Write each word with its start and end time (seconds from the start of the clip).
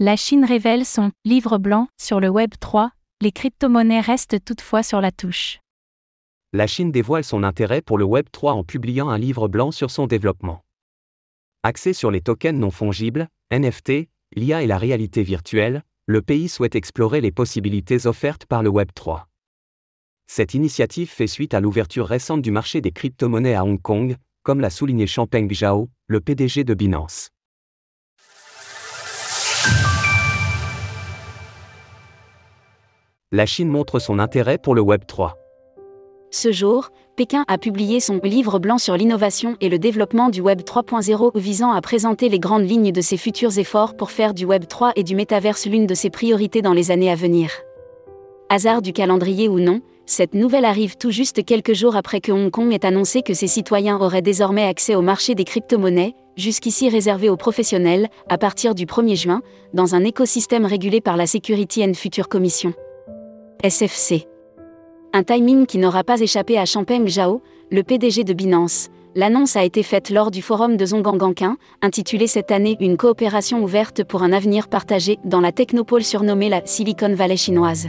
La 0.00 0.14
Chine 0.14 0.44
révèle 0.44 0.86
son 0.86 1.10
livre 1.24 1.58
blanc 1.58 1.88
sur 2.00 2.20
le 2.20 2.28
Web 2.28 2.52
3, 2.60 2.92
les 3.20 3.32
crypto-monnaies 3.32 4.00
restent 4.00 4.44
toutefois 4.44 4.84
sur 4.84 5.00
la 5.00 5.10
touche. 5.10 5.58
La 6.52 6.68
Chine 6.68 6.92
dévoile 6.92 7.24
son 7.24 7.42
intérêt 7.42 7.82
pour 7.82 7.98
le 7.98 8.04
Web 8.04 8.26
3 8.30 8.52
en 8.52 8.62
publiant 8.62 9.08
un 9.08 9.18
livre 9.18 9.48
blanc 9.48 9.72
sur 9.72 9.90
son 9.90 10.06
développement. 10.06 10.64
Axé 11.64 11.92
sur 11.94 12.12
les 12.12 12.20
tokens 12.20 12.60
non 12.60 12.70
fongibles, 12.70 13.26
NFT, 13.50 14.08
l'IA 14.36 14.62
et 14.62 14.68
la 14.68 14.78
réalité 14.78 15.24
virtuelle, 15.24 15.82
le 16.06 16.22
pays 16.22 16.48
souhaite 16.48 16.76
explorer 16.76 17.20
les 17.20 17.32
possibilités 17.32 18.06
offertes 18.06 18.46
par 18.46 18.62
le 18.62 18.68
Web 18.68 18.90
3. 18.94 19.26
Cette 20.28 20.54
initiative 20.54 21.10
fait 21.10 21.26
suite 21.26 21.54
à 21.54 21.60
l'ouverture 21.60 22.06
récente 22.06 22.42
du 22.42 22.52
marché 22.52 22.80
des 22.80 22.92
crypto-monnaies 22.92 23.56
à 23.56 23.64
Hong 23.64 23.82
Kong, 23.82 24.14
comme 24.44 24.60
l'a 24.60 24.70
souligné 24.70 25.08
Champeng 25.08 25.52
Zhao, 25.52 25.90
le 26.06 26.20
PDG 26.20 26.62
de 26.62 26.74
Binance. 26.74 27.30
La 33.30 33.44
Chine 33.44 33.68
montre 33.68 33.98
son 33.98 34.18
intérêt 34.18 34.56
pour 34.56 34.74
le 34.74 34.80
Web 34.80 35.02
3. 35.06 35.36
Ce 36.30 36.50
jour, 36.50 36.88
Pékin 37.14 37.44
a 37.46 37.58
publié 37.58 38.00
son 38.00 38.20
livre 38.24 38.58
blanc 38.58 38.78
sur 38.78 38.96
l'innovation 38.96 39.54
et 39.60 39.68
le 39.68 39.78
développement 39.78 40.30
du 40.30 40.40
Web 40.40 40.62
3.0 40.62 41.38
visant 41.38 41.70
à 41.70 41.82
présenter 41.82 42.30
les 42.30 42.38
grandes 42.38 42.66
lignes 42.66 42.90
de 42.90 43.02
ses 43.02 43.18
futurs 43.18 43.58
efforts 43.58 43.98
pour 43.98 44.12
faire 44.12 44.32
du 44.32 44.46
Web 44.46 44.66
3 44.66 44.92
et 44.96 45.02
du 45.02 45.14
métaverse 45.14 45.66
l'une 45.66 45.86
de 45.86 45.92
ses 45.92 46.08
priorités 46.08 46.62
dans 46.62 46.72
les 46.72 46.90
années 46.90 47.10
à 47.10 47.16
venir. 47.16 47.50
Hasard 48.48 48.80
du 48.80 48.94
calendrier 48.94 49.46
ou 49.50 49.60
non, 49.60 49.82
cette 50.06 50.32
nouvelle 50.32 50.64
arrive 50.64 50.96
tout 50.96 51.10
juste 51.10 51.44
quelques 51.44 51.74
jours 51.74 51.96
après 51.96 52.22
que 52.22 52.32
Hong 52.32 52.50
Kong 52.50 52.72
ait 52.72 52.86
annoncé 52.86 53.20
que 53.20 53.34
ses 53.34 53.46
citoyens 53.46 54.00
auraient 54.00 54.22
désormais 54.22 54.64
accès 54.64 54.94
au 54.94 55.02
marché 55.02 55.34
des 55.34 55.44
crypto-monnaies, 55.44 56.14
jusqu'ici 56.36 56.88
réservé 56.88 57.28
aux 57.28 57.36
professionnels, 57.36 58.08
à 58.30 58.38
partir 58.38 58.74
du 58.74 58.86
1er 58.86 59.16
juin, 59.16 59.42
dans 59.74 59.94
un 59.94 60.04
écosystème 60.04 60.64
régulé 60.64 61.02
par 61.02 61.18
la 61.18 61.26
Security 61.26 61.84
and 61.84 61.92
Future 61.92 62.30
Commission. 62.30 62.72
SFC. 63.64 64.28
Un 65.12 65.24
timing 65.24 65.66
qui 65.66 65.78
n'aura 65.78 66.04
pas 66.04 66.20
échappé 66.20 66.58
à 66.58 66.64
Champeng 66.64 67.08
Zhao, 67.08 67.42
le 67.72 67.82
PDG 67.82 68.22
de 68.22 68.32
Binance. 68.32 68.88
L'annonce 69.16 69.56
a 69.56 69.64
été 69.64 69.82
faite 69.82 70.10
lors 70.10 70.30
du 70.30 70.42
forum 70.42 70.76
de 70.76 70.86
Zhongganganquin, 70.86 71.56
intitulé 71.82 72.28
cette 72.28 72.52
année 72.52 72.76
Une 72.78 72.96
coopération 72.96 73.60
ouverte 73.60 74.04
pour 74.04 74.22
un 74.22 74.32
avenir 74.32 74.68
partagé 74.68 75.18
dans 75.24 75.40
la 75.40 75.50
technopole 75.50 76.04
surnommée 76.04 76.48
la 76.48 76.64
Silicon 76.66 77.12
Valley 77.12 77.36
chinoise. 77.36 77.88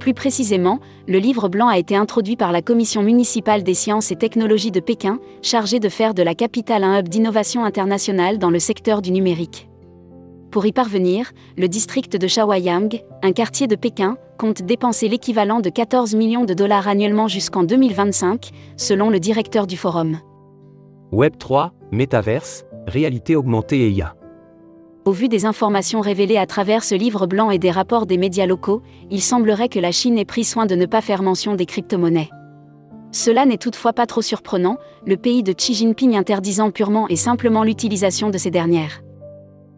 Plus 0.00 0.14
précisément, 0.14 0.80
le 1.06 1.18
livre 1.18 1.48
blanc 1.48 1.68
a 1.68 1.78
été 1.78 1.94
introduit 1.94 2.34
par 2.34 2.50
la 2.50 2.60
Commission 2.60 3.04
municipale 3.04 3.62
des 3.62 3.74
sciences 3.74 4.10
et 4.10 4.16
technologies 4.16 4.72
de 4.72 4.80
Pékin, 4.80 5.20
chargée 5.42 5.78
de 5.78 5.88
faire 5.88 6.12
de 6.12 6.24
la 6.24 6.34
capitale 6.34 6.82
un 6.82 6.98
hub 6.98 7.08
d'innovation 7.08 7.64
internationale 7.64 8.38
dans 8.38 8.50
le 8.50 8.58
secteur 8.58 9.00
du 9.00 9.12
numérique. 9.12 9.68
Pour 10.52 10.66
y 10.66 10.72
parvenir, 10.72 11.32
le 11.56 11.66
district 11.66 12.18
de 12.18 12.26
Shaoyang, 12.26 13.02
un 13.22 13.32
quartier 13.32 13.66
de 13.66 13.74
Pékin, 13.74 14.18
compte 14.36 14.60
dépenser 14.60 15.08
l'équivalent 15.08 15.60
de 15.60 15.70
14 15.70 16.14
millions 16.14 16.44
de 16.44 16.52
dollars 16.52 16.88
annuellement 16.88 17.26
jusqu'en 17.26 17.62
2025, 17.62 18.50
selon 18.76 19.08
le 19.08 19.18
directeur 19.18 19.66
du 19.66 19.78
forum. 19.78 20.18
Web 21.10 21.38
3, 21.38 21.72
métaverse, 21.90 22.66
réalité 22.86 23.34
augmentée 23.34 23.86
et 23.86 23.88
IA. 23.88 24.14
Au 25.06 25.12
vu 25.12 25.30
des 25.30 25.46
informations 25.46 26.02
révélées 26.02 26.36
à 26.36 26.44
travers 26.44 26.84
ce 26.84 26.94
livre 26.94 27.26
blanc 27.26 27.50
et 27.50 27.58
des 27.58 27.70
rapports 27.70 28.04
des 28.04 28.18
médias 28.18 28.44
locaux, 28.44 28.82
il 29.10 29.22
semblerait 29.22 29.70
que 29.70 29.80
la 29.80 29.90
Chine 29.90 30.18
ait 30.18 30.26
pris 30.26 30.44
soin 30.44 30.66
de 30.66 30.74
ne 30.74 30.84
pas 30.84 31.00
faire 31.00 31.22
mention 31.22 31.54
des 31.54 31.64
crypto-monnaies. 31.64 32.28
Cela 33.10 33.46
n'est 33.46 33.56
toutefois 33.56 33.94
pas 33.94 34.06
trop 34.06 34.22
surprenant, 34.22 34.76
le 35.06 35.16
pays 35.16 35.42
de 35.42 35.54
Xi 35.54 35.72
Jinping 35.72 36.14
interdisant 36.14 36.70
purement 36.70 37.08
et 37.08 37.16
simplement 37.16 37.64
l'utilisation 37.64 38.28
de 38.28 38.36
ces 38.36 38.50
dernières. 38.50 39.00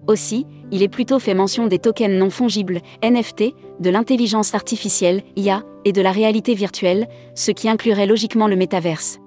Aussi, 0.07 0.47
il 0.75 0.83
est 0.83 0.89
plutôt 0.89 1.21
fait 1.21 1.35
mention 1.35 1.69
des 1.69 1.79
tokens 1.79 2.19
non 2.19 2.31
fongibles, 2.31 2.81
NFT, 3.01 3.55
de 3.79 3.91
l'intelligence 3.91 4.57
artificielle, 4.57 5.23
IA, 5.37 5.63
et 5.85 5.93
de 5.93 6.03
la 6.03 6.11
réalité 6.11 6.53
virtuelle, 6.55 7.07
ce 7.37 7.53
qui 7.53 7.69
inclurait 7.69 8.07
logiquement 8.07 8.49
le 8.49 8.57
métaverse. 8.57 9.21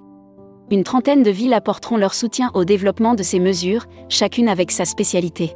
Une 0.70 0.84
trentaine 0.84 1.22
de 1.22 1.30
villes 1.30 1.54
apporteront 1.54 1.96
leur 1.96 2.12
soutien 2.12 2.50
au 2.52 2.66
développement 2.66 3.14
de 3.14 3.22
ces 3.22 3.40
mesures, 3.40 3.86
chacune 4.10 4.46
avec 4.46 4.70
sa 4.70 4.84
spécialité. 4.84 5.54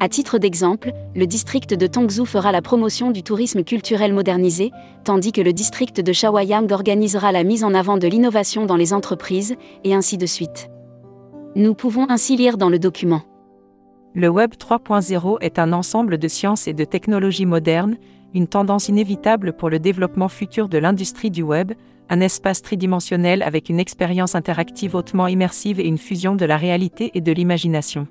À 0.00 0.08
titre 0.08 0.38
d'exemple, 0.38 0.92
le 1.14 1.26
district 1.26 1.74
de 1.74 1.86
Tongzhou 1.86 2.24
fera 2.24 2.50
la 2.50 2.62
promotion 2.62 3.10
du 3.10 3.22
tourisme 3.22 3.62
culturel 3.62 4.14
modernisé, 4.14 4.70
tandis 5.04 5.32
que 5.32 5.42
le 5.42 5.52
district 5.52 6.00
de 6.00 6.12
Shawayang 6.14 6.72
organisera 6.72 7.30
la 7.30 7.44
mise 7.44 7.62
en 7.62 7.74
avant 7.74 7.98
de 7.98 8.08
l'innovation 8.08 8.64
dans 8.64 8.76
les 8.76 8.94
entreprises, 8.94 9.54
et 9.84 9.92
ainsi 9.94 10.16
de 10.16 10.24
suite. 10.24 10.70
Nous 11.56 11.74
pouvons 11.74 12.06
ainsi 12.08 12.38
lire 12.38 12.56
dans 12.56 12.70
le 12.70 12.78
document. 12.78 13.20
Le 14.16 14.28
Web 14.28 14.52
3.0 14.52 15.38
est 15.40 15.58
un 15.58 15.72
ensemble 15.72 16.18
de 16.18 16.28
sciences 16.28 16.68
et 16.68 16.72
de 16.72 16.84
technologies 16.84 17.46
modernes, 17.46 17.96
une 18.32 18.46
tendance 18.46 18.88
inévitable 18.88 19.52
pour 19.52 19.68
le 19.68 19.80
développement 19.80 20.28
futur 20.28 20.68
de 20.68 20.78
l'industrie 20.78 21.32
du 21.32 21.42
Web, 21.42 21.72
un 22.08 22.20
espace 22.20 22.62
tridimensionnel 22.62 23.42
avec 23.42 23.70
une 23.70 23.80
expérience 23.80 24.36
interactive 24.36 24.94
hautement 24.94 25.26
immersive 25.26 25.80
et 25.80 25.86
une 25.88 25.98
fusion 25.98 26.36
de 26.36 26.44
la 26.44 26.56
réalité 26.56 27.10
et 27.14 27.20
de 27.20 27.32
l'imagination. 27.32 28.06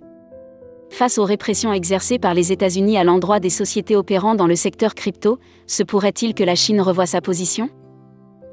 Face 0.90 1.18
aux 1.18 1.24
répressions 1.24 1.72
exercées 1.72 2.20
par 2.20 2.34
les 2.34 2.52
États-Unis 2.52 2.97
à 2.97 3.06
l'endroit 3.06 3.40
des 3.40 3.50
sociétés 3.50 3.96
opérant 3.96 4.35
dans 4.35 4.47
le 4.47 4.56
secteur 4.56 4.96
crypto, 4.96 5.40
se 5.68 5.84
pourrait-il 5.84 6.34
que 6.34 6.44
la 6.44 6.56
Chine 6.56 6.81
revoie 6.81 7.06
sa 7.06 7.22
position? 7.22 7.70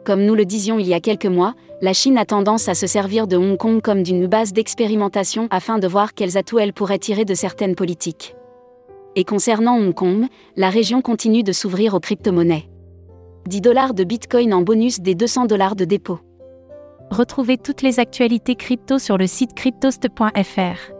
Comme 0.05 0.25
nous 0.25 0.34
le 0.34 0.44
disions 0.44 0.78
il 0.78 0.87
y 0.87 0.94
a 0.94 1.00
quelques 1.00 1.27
mois, 1.27 1.55
la 1.83 1.93
Chine 1.93 2.19
a 2.19 2.25
tendance 2.25 2.69
à 2.69 2.75
se 2.75 2.87
servir 2.87 3.27
de 3.27 3.37
Hong 3.37 3.56
Kong 3.56 3.81
comme 3.81 4.03
d'une 4.03 4.27
base 4.27 4.53
d'expérimentation 4.53 5.49
afin 5.50 5.78
de 5.78 5.87
voir 5.87 6.15
quels 6.15 6.37
atouts 6.37 6.59
elle 6.59 6.72
pourrait 6.72 6.99
tirer 6.99 7.25
de 7.25 7.34
certaines 7.34 7.75
politiques. 7.75 8.34
Et 9.16 9.25
concernant 9.25 9.78
Hong 9.78 9.94
Kong, 9.94 10.27
la 10.56 10.71
région 10.71 11.03
continue 11.03 11.43
de 11.43 11.53
s'ouvrir 11.53 11.94
aux 11.94 12.00
crypto-monnaies. 12.00 12.69
10 13.47 13.61
dollars 13.61 13.94
de 13.94 14.05
Bitcoin 14.05 14.55
en 14.55 14.62
bonus 14.62 15.00
des 15.00 15.15
200 15.15 15.47
dollars 15.47 15.77
de 15.77 15.84
dépôt. 15.84 16.21
Retrouvez 17.11 17.59
toutes 17.59 17.82
les 17.82 17.99
actualités 17.99 18.55
crypto 18.55 18.99
sur 18.99 19.19
le 19.19 19.27
site 19.27 19.55
cryptost.fr. 19.55 20.93